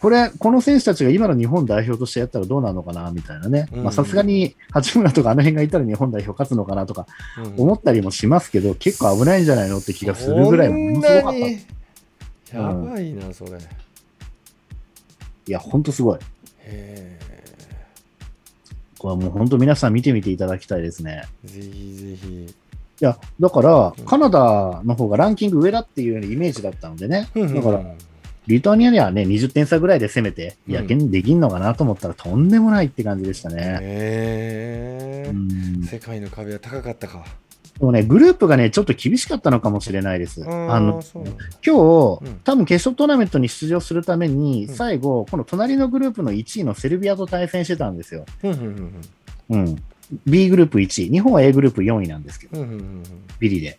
[0.00, 3.68] これ、この選手たちが今の日本代表としてやったらどうなるのかなみたいなね。
[3.90, 7.06] さすがに八村とかあの辺がいたら日本代表勝つのかなとか
[7.38, 7.54] え。
[7.56, 12.58] 思ったりもしますけど、結構危ないんじゃないのって気がするぐらいものすごかった。
[12.58, 13.50] やばいな、それ。
[13.52, 13.58] へ
[15.50, 16.18] や、ほんとすごい。
[16.62, 17.18] え。
[18.98, 21.24] これはもう本当皆さん見てみていただきたいですね。
[21.44, 22.46] ぜひぜひ。
[22.46, 27.28] いや、だからうん、カナダの方がランキング上だっていうイメージだったのでね。
[27.34, 27.94] だから、
[28.48, 33.78] リトアニアにはね、20点差ぐらいで攻めて、うんやけんできんのかなと思ったら、とんでもないって感じでしたね。
[33.82, 35.30] へえ。
[35.30, 37.26] うん世界の壁は高かったか。
[37.78, 40.42] でもね、グループがね、ちょっと厳しかったのかもしれないです。
[40.44, 41.02] ああの、
[41.64, 48.24] 今日、うん多分決勝トーナメントに出場するために、うん最後、この隣のグループの1位のセルビアと対戦してたんですよ。
[48.42, 48.92] うん
[49.50, 49.82] うん。
[50.24, 51.10] B グループ1位。
[51.10, 52.64] 日本は A グループ4位なんですけど、
[53.38, 53.76] ビリで。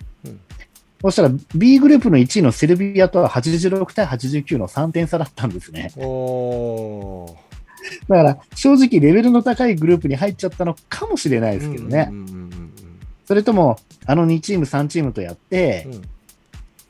[1.03, 5.93] うんそしたら B グループの1位のセルビアとは86対89の3点差だったんですね。
[8.09, 12.09] だから正直レベルの高いグループに入っちゃったのかもしれないですけどね。
[12.11, 12.49] うんうんうん
[13.29, 16.01] それとも、あの2チーム、3チームとやって、うんうん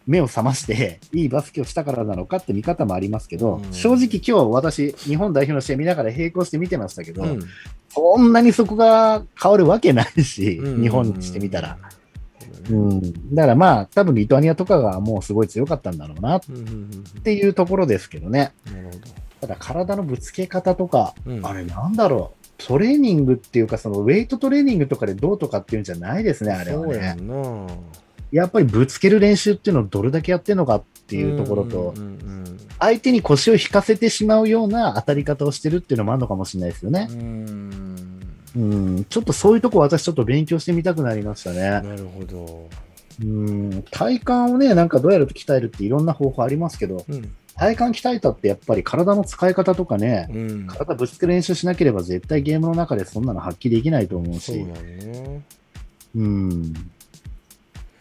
[0.08, 7.39] 目を覚ましていいバスケをしたからなのかって見方もありますけど、うん正直今日私、日本代表の試合見ながら並行して見てましたけど、うん
[7.89, 11.74] そんなにそこが変わるわけないし、うん日本にしてみたら。
[11.74, 11.89] ううんん、
[13.34, 18.51] だからまあ、多分リトアニアとかがもうすごい強かったんだろうなっうんうんうんていうところですけどね。
[18.65, 18.91] なるほ
[19.41, 22.45] ただ体のぶつけ方とか、どうんあれなんだろう。
[22.58, 27.15] トレーニングっていうか、そのウェイトトレーニングとかでどうとかっていうんじゃないですね、あれはね。
[28.32, 37.13] やっぱりぶつける練習っていうのをどれだけやってるのかっていうところとう、んうん相手に腰を引かせてしまうような当たり方をしてるっていうのもあるのかもしれないですよねう。
[37.13, 38.18] ん
[38.55, 41.59] うん、ちょっとそういうとこ私ちょっと勉強してみたくなりましたね。
[41.59, 42.69] なるほど。
[43.21, 47.35] うん、体幹をね、なんかどうやると鍛えるっていろんな方法ありますけど、うん。
[47.55, 50.67] 体幹鍛えたってやっぱり体の使い方とかね、うん。
[50.67, 54.45] 体ぶつける練習しなければ絶対ゲームの中でそんなの発揮できないと思うし。
[54.45, 55.41] そうや、ね。
[56.15, 56.73] うん。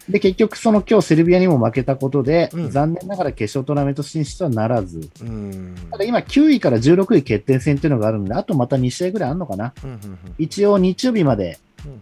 [0.09, 2.71] で、結局その今日セルビアにも負けたことで、うん。
[2.71, 5.75] 残念ながら決勝トーナメント進出はならず、うん。
[5.91, 9.73] ただ今9位から16位決定戦っていうのがあるので、あとまた2試合ぐらいあるのかな？
[9.83, 11.59] うんうん一応日曜日まで。
[11.85, 11.93] うん。
[11.93, 11.97] っ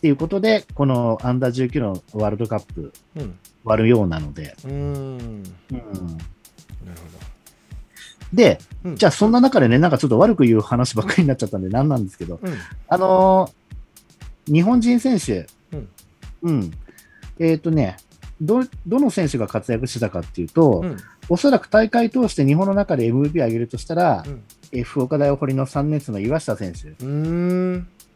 [0.00, 3.38] ていうことで、このアンダー19のワールドカップうん。
[3.64, 4.72] 割るようなので、うん。
[4.72, 5.42] うん。
[5.42, 6.16] なるうんほ
[8.32, 8.96] で、うん。
[8.96, 12.48] じゃあそんな中でね、なんかちょっと悪く言う話ばっかりになっちゃったんで何なんですけど、ど。
[12.48, 12.54] うん。
[12.88, 13.52] あのー
[14.46, 15.88] 日本人選手、うん。
[16.42, 16.72] うん。
[17.40, 17.96] えっ、とね、
[18.40, 20.96] ど、どの選手が活躍してたかっていうと、うん。
[21.28, 24.42] おそらく大会通して日本の中で MVP を上げるとしたら、うん。
[24.72, 26.90] え福岡大堀の3年生の岩下選手。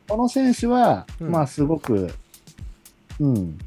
[0.06, 1.30] この選手は、うん。
[1.30, 2.12] まあすごく、
[3.18, 3.58] うん、うん。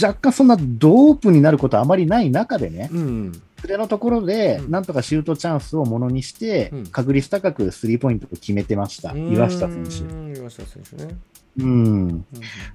[0.00, 4.70] 若干そんなドープになることはあまりない中でね、うんそれのところで、うん。
[4.70, 6.86] なんとかシュートチャンスをものにして、うん。
[6.86, 9.90] 確率高くスリーポイントを決めてました、岩下選手。
[10.34, 11.16] 手岩下選手ね。
[11.58, 12.24] うん。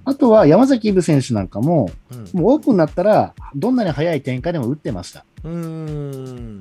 [0.04, 2.40] あとは山崎イブ選手なんかも、うん。
[2.40, 5.24] もうオープンになったら、どんなに速い展開でも打ってました。
[5.44, 6.60] うん。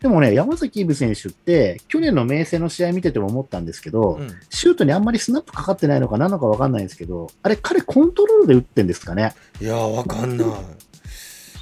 [0.00, 4.30] でもね、山崎イブ選手って、去年の明星の試合見てても思ったんですけど、うん。
[4.50, 9.34] シュートにあんまりスナップかかってないのか何のか分かんないんですけど、あれ、彼コントロールで打ってんですかね。
[9.60, 10.46] いやわかんない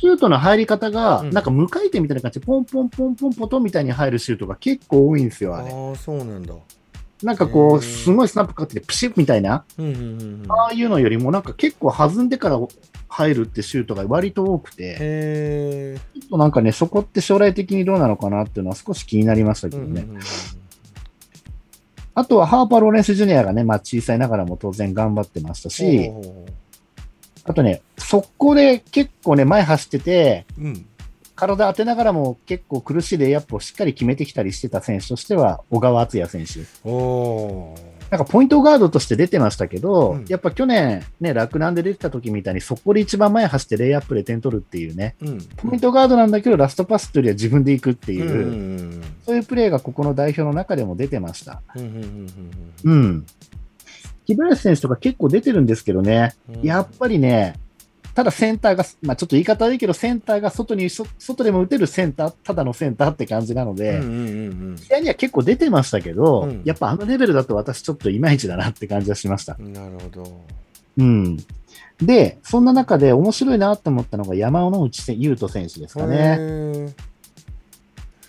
[0.01, 1.31] シュートの入り方が、うん。
[1.31, 5.71] なんか無回転みたいな感じで、ポンポンポンポンポトンみたいに入るシュートが結構多いんですよ、あれ。
[5.71, 6.55] ああそうなんだ。
[7.23, 9.65] なんかこう、すごいスナップかかってて、プシュッみたいな、あ
[10.71, 12.59] あいうのよりも、なんか結構弾んでから
[13.09, 20.07] 入るってシュートが割と多くて、ちょっとなんかね、そこって将来的にどうなのかなっていうのは少し気になりましたけどね。
[22.15, 26.11] あとはハーパー・ローレンス・ジュニアがね、まあ小さいながらも当然頑張ってましたし、
[27.45, 30.87] あとね、速攻で結構ね、前走ってて、ううん
[31.41, 36.61] 体当てながらも結構苦しいレイアップをしっかり決めてきたりしてた選手としては、小川敦也選手。
[38.11, 51.63] なんかポイントガードとして出てましたけど、うんやっぱ去年ね、洛南で出てた時みたいに、そこで一番前走ってレイアップで点取るっていうね、うんポイントガードなんだけど、ラストパスというよりは自分で行くっていう、そういうプレーがここの代表の中でも出てました。
[52.85, 53.25] うん。
[54.35, 56.63] 木林選手とか結構出てるんですけどね、うん。
[56.63, 57.59] やっぱりね、
[58.15, 64.11] ただセンターが、まあちょっと言い方悪いけど、センターが外に、そ外でも打てるセンター、ただのセンターって感じなので、うんうん
[64.71, 66.63] うん試合には結構出てましたけど、うん。
[66.65, 69.57] やっぱあのレベルだと私ちょっといまいちだなって感じはしました。
[69.59, 70.41] うんなるほど。
[70.99, 71.37] うん。
[72.03, 76.15] で、そんな中で面白いなと思ったのが山尾の内せ優斗選手ですかへね。
[76.39, 76.93] ー。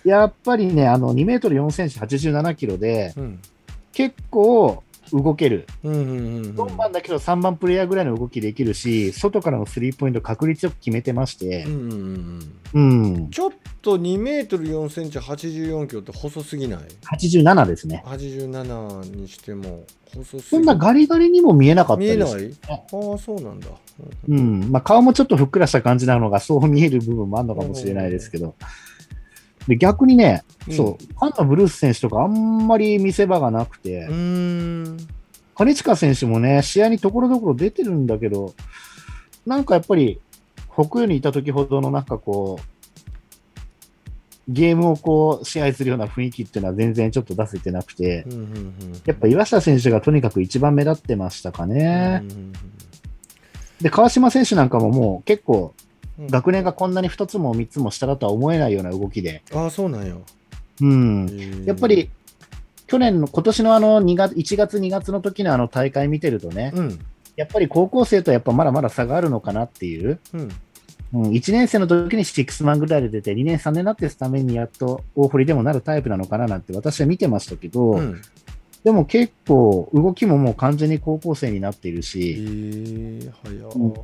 [0.04, 3.40] やっぱりね、あの2メートル4センチ87キロで、うん。
[3.92, 4.82] 結構
[5.12, 5.66] 動ける。
[5.84, 11.92] うんうんうんうん4番だけど3番プレイヤーぐらいの動きできるし、外からのスリーポイント確率よく決めてましてう、んうん
[12.74, 16.80] うんうん、ちょっと2メートル4センチ84キロって細すぎない
[17.16, 18.02] ？87ですね。
[18.06, 22.36] 87にしても細すぎそんなガリガリにも見えなかったです。
[22.36, 22.54] 見えない？
[22.68, 22.74] あ
[23.14, 23.68] あそうなんだ
[24.28, 24.70] うん。
[24.70, 28.54] まあ、顔もちょっとふっくらした感じなのが、そう見える部分もあるのかもしれないですけど。
[29.68, 30.74] で、逆にね、うん。
[30.74, 34.06] そう、ファンのブルース選手とかあんまり見せ場がなくて、
[35.54, 38.54] 金近選手もね、試合にところどころ出てるんだけど、
[39.46, 40.20] なんかやっぱり、
[40.74, 42.72] 北洋にいた時ほどのなんかこう、
[44.48, 52.20] ゲームをこう支配するような雰囲気っていうのは全然ちょっと出せてなくて、うんうんうんやっぱ岩下選手がとにかく一番目立ってましたかね。
[52.22, 52.52] うんうん
[53.80, 60.16] で、川島選手なんかももう結構うん学年がこんなに2つも3つも下だとは思えないような動きで、ああそうなんや。
[60.80, 61.64] うん。
[61.64, 62.10] やっぱり、
[62.86, 66.98] 去年の、今年のあの2月、1月2月の時のあの大会見てるとね、うん。
[67.36, 70.50] やっぱり高校生とやっぱまだまだ差があるのかなっていう、うん。
[71.14, 78.22] うん、1年生の時にシックスマンぐらいで出て、2年、3年になってためにやっと大堀でもなるタイプなのかななんて私は見てましたけど、うん。
[78.84, 83.94] でも結構動きももう完全に高校生になっているえし、ー、早うん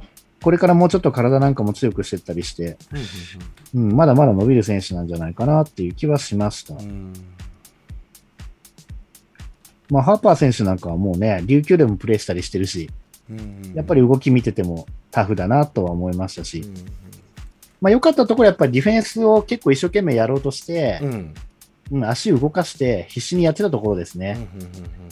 [0.42, 2.79] これからもうちょっと体なんかも強くしていったりして、
[3.74, 6.74] うん、うん、まだまだ伸びる選手なんじゃないかなっていう気はしました。
[6.74, 7.12] うん。
[9.90, 12.90] まあ、ハーパー選手なんかはもうね、琉球でもプレーしたりしてるし、
[13.31, 16.74] うんやっぱり動き見ててもタフだなとは思いましたし、うん
[17.81, 21.35] まあ、良かったところやっぱりディフェンスを結構一生懸命やろうとして、うん
[21.90, 24.46] うん、足を動かして必死にやってたところですね。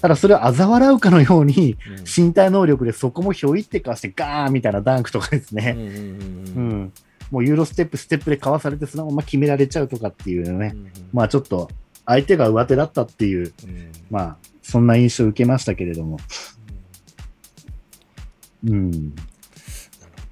[0.00, 5.74] ただそれを嘲笑うかのように、身体能力でそこもひょいってかしてガーンみたいなダンクとかですね。
[5.76, 6.92] うん、
[7.30, 10.74] もうユーロステップ、ステップでかわされてそのまま決められちゃうとかっていうね、
[11.12, 11.70] まあちょっと
[12.04, 13.52] 相手が上手だったっていう、
[14.10, 16.18] まあそんな印象を受けましたけれども。
[18.66, 18.90] うん。
[18.90, 19.02] なる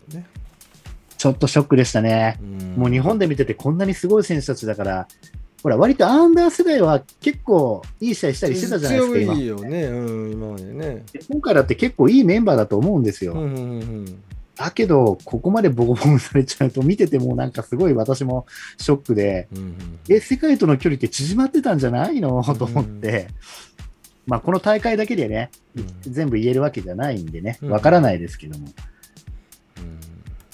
[0.09, 0.27] ほどね。
[1.17, 2.39] ちょっとショックでしたね。
[2.77, 5.09] もう日本で見ててこんなにすごい選手たちだから、
[5.65, 9.35] ほら、割とアンダー世代は結構いい試合したりしてたじゃないですか、今。
[9.35, 11.05] いいよね、うん、今までね。
[11.31, 13.33] 今回だって結構いいメンバーだと思うんですよ。
[13.33, 14.23] うんうんうん
[14.57, 18.47] だけど、ここまでボコボコされちゃうと、見ててもなんかすごい私も
[18.79, 19.77] ショックで、うんうん、
[20.09, 22.41] え、世界との距離って縮まってたんじゃないの？
[22.55, 23.27] と思って、
[24.27, 28.69] まあ、この大会だけでね、うん、全部言えるわけじゃないんでね、わからないですけども。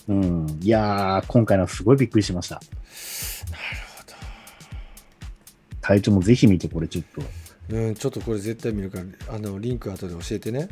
[0.09, 2.63] うん、うん、いやー、今回のすごいびっくりしました。
[5.81, 7.23] 体調もぜひ見て、これちょっと。
[7.75, 10.69] うん、ちょっとこれ絶対見るから、あの、リンク後で教えてね。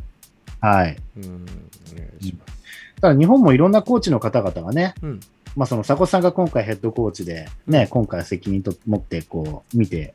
[0.61, 0.97] はい。
[1.17, 2.59] うん、お願いします。
[3.01, 5.21] ただ、日本もいろんなコーチの方々がね、うん、
[5.57, 10.15] まあ、その、佐古さんが今回ヘッドコーチで、ね、今回責任と持って、こう、見て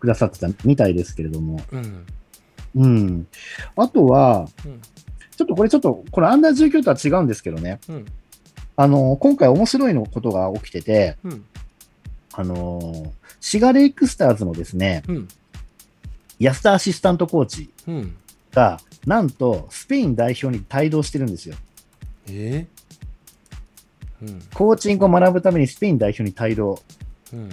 [0.00, 1.60] くださってたみたいですけれども。
[1.72, 2.06] うん。
[2.74, 3.26] うん、
[3.76, 4.80] あとは、うん、
[5.36, 7.80] ちょっとこれちょっと、これアンダー19とは違うんですけどね。
[7.88, 8.06] うん、
[8.76, 11.44] あの、今回面白いのことが起きてて、うん、
[12.32, 15.28] あの、シガレイクスターズのですね、うん、
[16.38, 17.70] 安田アシスタントコーチ
[18.52, 21.56] が、なんとスペイン代表に帯同してるんですよ。
[22.28, 26.80] えー、うん、コーチングを学ぶためにスペイン代表に帯同。
[27.32, 27.48] うん。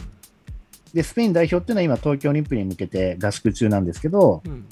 [0.94, 4.66] で、スペイン代表っていうのは今、東京オリンピックに向けて合宿中なんですけど、うん、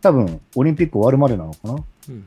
[0.00, 2.24] 多分、オリンピック終わるまでなのかな、うんうん、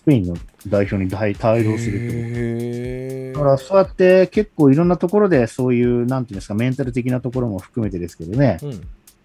[0.00, 0.36] スペインの
[0.66, 1.34] 代表に帯
[1.64, 8.78] 同するってだから、そうやって結構いろんなところで、そういう、なんていうんですか、メンタル的なところも含めてですけどね、うん、こ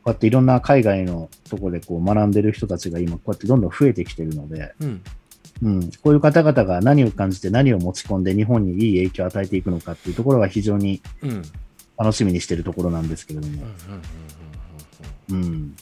[0.05, 5.01] うやっていろんな海外のところでこう学んでる人たちが今、こうやってどんどん増えてきてるので、うん
[5.63, 11.43] うん、こういう方々が何を感じて何を持ち込んで日本にいい影響を与えていくのかっていうところが非常に、うん、
[11.97, 13.63] 楽しみにしてるところなんですけれども。
[15.29, 15.75] うん。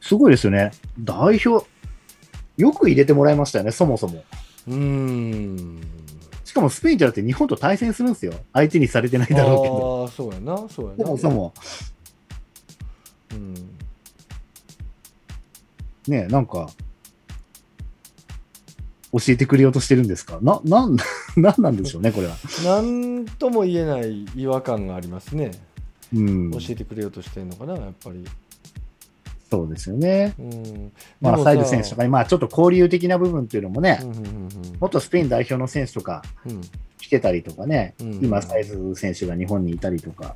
[0.00, 0.70] すごいですよね。
[1.00, 1.66] 代表、
[2.56, 4.24] よく入れてもらいましたよね、そもそも。
[4.68, 5.80] うん。
[6.44, 8.32] しかもスペインじゃなくて日本と対戦するんですよ。
[8.52, 10.02] 相手にされてないだろうけど。
[10.02, 11.04] ああ、そうやな、そうやな。
[11.04, 11.54] そもそも。
[13.32, 13.54] うん。
[16.08, 16.68] ねなんか、
[19.12, 20.38] 教えてくれようとしてるんですか？
[20.42, 20.96] な、なん、
[21.36, 22.36] なんなんでしょうね、これは。
[22.64, 25.50] なんとも言えない違和感がありますね。
[26.14, 26.50] うん。
[26.52, 28.24] 教えてくれようとしてるのかな、やっぱり。
[29.48, 30.34] そうですよね。
[30.38, 36.22] うん、まあ、サイド選手とか、まあ、ちょっと交流的な部分っていうのもね、うんうんうん、元スペイン代表の選手とか
[36.98, 38.12] 来てたりとかね、うん。
[38.14, 40.34] うん、今、サイズ選手が日本にいたりとか。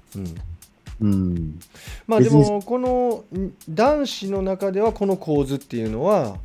[1.00, 1.58] うん、うん、
[2.06, 3.24] まあでも、この
[3.68, 6.38] 男子の中では、この構図っていうのは、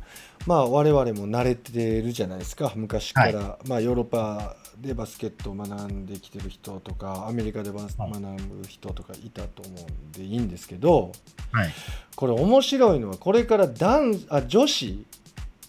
[0.46, 2.72] まあ、我々も慣れてるじゃないですか。
[2.76, 11.12] 昔から、はい、まあ、ヨーロッパでバスケットを学んできてる人とかアメリカでバス、はい、学ぶ人とかいたと思うんでいいんですけど、
[11.52, 11.70] はい、
[12.14, 15.06] これ面白いのはこれから男あ女子、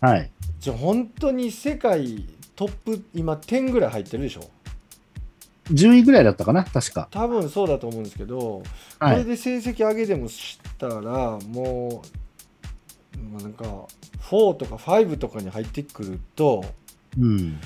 [0.02, 4.50] はい、じゃ本当に世界トップ今10ぐらい入ってるでしょ
[5.72, 6.64] ？10位ぐらいだったかな？
[6.64, 7.08] 確か。
[7.12, 8.64] 多分そうだと思うんですけど、
[9.00, 12.02] これで成績上げてもしたらも
[13.38, 13.66] うなんか
[14.22, 16.64] 4とか5とかに入ってくると、
[17.20, 17.60] うん、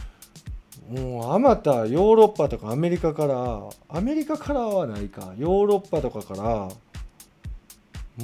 [0.92, 5.34] もうあまたヨーロッパとかアメリカからアメリカからはないか。
[5.38, 6.70] ヨーロッパとかから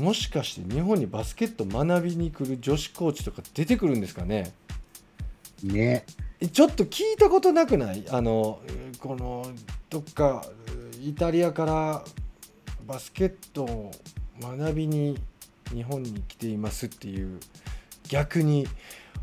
[0.02, 4.54] もしかして日本にバスケット学びに来る女子コーチとか出てくるんですかね？
[5.64, 6.06] ね。
[6.52, 8.06] ちょっと聞いたことなくない？
[8.10, 8.60] あの
[9.00, 9.50] この
[9.90, 10.46] どっか
[11.02, 12.04] イタリアから
[12.86, 13.92] バスケットを
[14.42, 15.18] 学びに
[15.74, 17.40] 日本に来ていますっていう
[18.10, 18.68] 逆に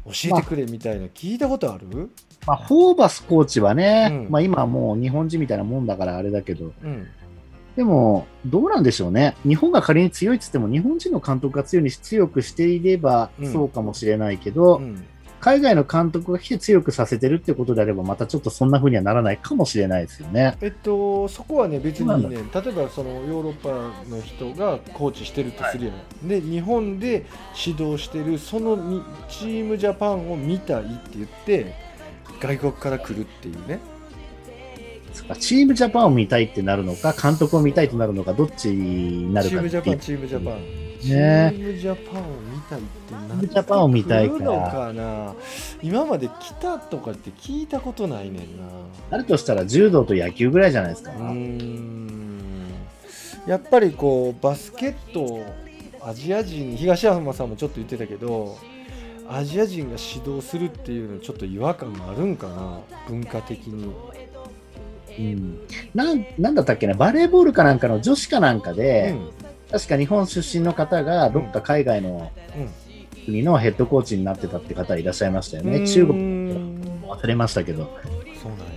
[0.07, 2.07] 教えてくれみたいな聞いたことある、まあ、
[2.47, 7.07] ホーバスコーチはね、うん、まあ、今はもう日本人みたいなもんだからあれだけど、うん、
[7.77, 15.05] でも、どうなんでしょうね、日本が仮に強いっつっても、日本人の監督が強いに強くしていればそうかもしれないけど、うん、
[15.45, 20.57] 海外の監督が来て強くさせてるってことであれば、またちょっとそんなふうにはならないかもしれないですよね。
[20.63, 23.69] えっと、そこはね、別にね、例えばそのヨーロッパ
[24.09, 27.27] の人がコーチしてるとするやん、はい、で日本で
[27.67, 28.77] 指導してる、その
[29.29, 31.84] チームジャパンを見たいって言って、
[32.41, 33.81] 外国から来るっていうね。
[35.39, 40.63] チームジャパンを見たいってなるのか監督を見たいってなるのかどっちになるかチームジャパンチームジャパン、ね、
[41.01, 45.35] チームジャパンを見たいってなチームジャパンを見たいかかな
[45.83, 48.65] 今まで来たとかって聞いたことないねんな。
[49.11, 51.13] あるとしたら柔道と野球ぐらいじゃないですか。
[53.47, 55.43] やっぱりこうバスケット
[56.03, 58.57] アジア人東山さんもちょっと言ってたけど
[59.37, 62.79] アジア人が指導するっていうのちょっと違和感があるんかな
[63.09, 63.93] 文化的に。
[65.17, 65.61] うん、
[65.95, 69.31] なんなんだったっけなバレーボールかなんかの女子かなんかで、うん、
[69.71, 72.33] 確か日本出身の方がどっか海外の
[73.25, 76.19] 国のヘッドコーチになってたって方いらっしゃいましたよね、中国
[77.09, 77.97] 忘れましたけど。
[78.43, 78.75] そうなん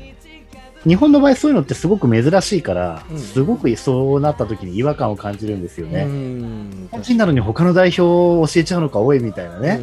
[0.88, 6.06] 日本の場合そういうのってすごく珍しいから、うん、すごくそうなった時に違和感を感じるんですよね。
[6.06, 9.82] 日本人なのに他の代表を教えちゃうのか多いみたいなね。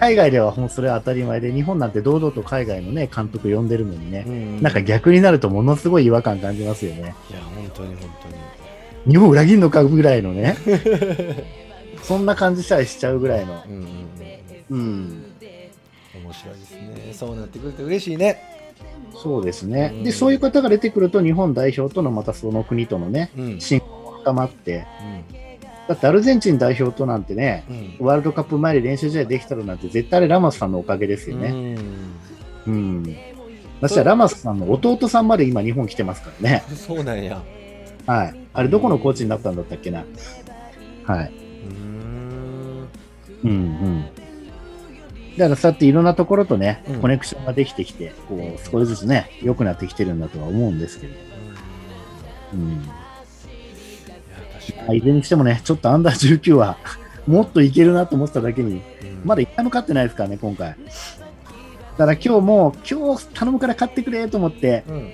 [0.00, 7.14] 海外ではもうそれは当たり前で、日本なんて堂々と海外のね、監督呼んでるのにね、なんか逆になるとものすごい違和感感じますよね。
[7.30, 8.34] いや、本当に本当に。
[9.06, 10.56] 日本裏切るのかぐらいのね、
[12.02, 13.62] そんな感じさえしちゃうぐらいの。
[13.68, 13.86] うん。
[14.70, 15.24] うん、
[16.14, 17.12] 面白いですね。
[17.12, 18.58] そうなってくると嬉しいね。
[19.14, 24.86] そうですね、うん、でそういう方が出てくると日本代表とのまたその国とのね、うん、親交が深まって、
[25.88, 27.64] だってアルゼンチン代表となんてね、
[27.98, 31.78] ワールドカップ前に練習試合できたのなんて絶対あれラマスさんのおかげですよね。
[32.66, 33.16] うん。
[33.80, 36.62] 私はラマスさんの弟さんまで今日本来てますからね。
[36.68, 37.40] そうなんや。
[38.06, 38.34] はい。
[38.52, 40.04] あれどこのコーチになったんだったっけな。
[41.04, 41.32] はい。
[43.44, 44.04] うんうん。
[45.38, 51.14] だからそうやっていろんなところとね、うん、コネクションができてきて、こう少しずつね、良くなってきてるんだとは思うんですけど。
[52.54, 52.82] うん。
[54.94, 56.76] いいずれにしてもね、ちょっとアンダー19は
[57.26, 58.82] もっといけるなと思ってただけに、
[59.24, 60.74] まだ一回も勝ってないですからね、今回。
[61.98, 65.12] だから今日も、今日頼むから勝ってくれと思って、うん、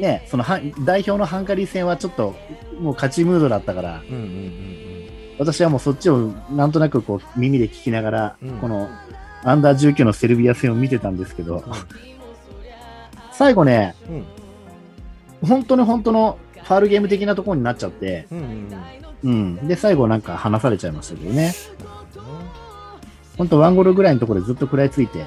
[0.00, 0.44] ね、その
[0.84, 2.34] 代表のハンガリー戦はちょっと
[2.80, 4.02] もう勝ちムードだったから、
[5.38, 8.88] 私はもうそっちをなんとなくこう耳で聞きながら、うん、この
[9.42, 11.62] アンダー19のセルビア戦を見てたんですけど、うん、
[13.32, 13.94] 最後ね、
[15.42, 18.70] うん、本当に本当のファールゲーム的なところになっちゃって、うん、うん、
[19.22, 21.54] で、最後なんか離されちゃいましたけどね。
[23.36, 25.24] 本当ワンゴールぐらいのところでずっと食らいついて、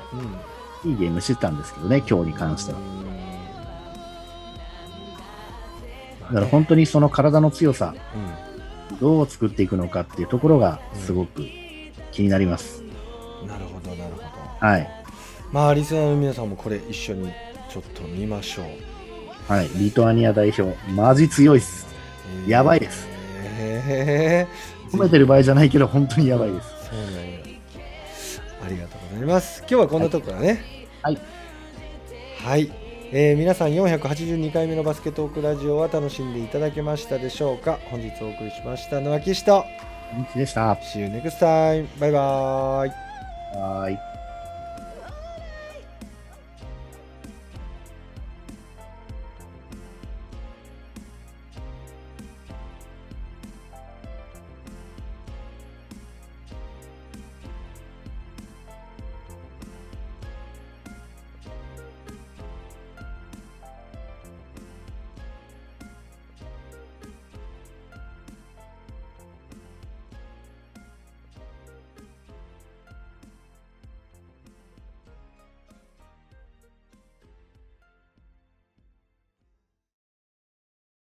[0.85, 2.79] いいゲームしてたんですけどね、今日に関しては。
[6.27, 7.93] だから本当にその体の強さ、
[8.99, 11.43] どう作っていくのかっていうところがすごく
[12.11, 12.83] 気になります。
[14.59, 14.89] はい。
[15.51, 17.31] まあ、リスナーの皆さんもこれ一緒に
[17.69, 18.65] ちょっと見ましょう。
[19.51, 19.69] はい。
[19.75, 21.85] リトアニア代表、マジ強いっす。
[22.47, 23.12] やばいです。
[23.43, 26.67] えー、褒めてる場合じゃないけど、本当にやばいです。
[26.89, 27.19] そうなんや。
[28.65, 29.59] ありがとうございます。
[29.61, 30.61] 今日はこんなとこからね。
[31.01, 31.17] はい。
[32.43, 32.71] はい。
[33.11, 37.77] えー、皆さん482回目のバスケットークラジオは楽しんでいただけましたでしょうか？
[37.91, 39.65] 本日お送りしましたのは岸と。
[40.35, 40.73] でした。
[40.75, 41.87] See you next time.
[41.99, 42.91] バイバイ。
[43.55, 44.12] バイ。